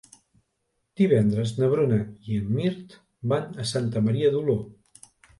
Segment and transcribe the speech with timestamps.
[1.01, 1.99] Divendres na Bruna
[2.29, 2.95] i en Mirt
[3.33, 4.57] van a Santa Maria d'Oló.